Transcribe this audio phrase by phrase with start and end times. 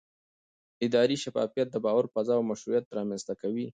[0.85, 3.67] اداري شفافیت د باور فضا او مشروعیت رامنځته کوي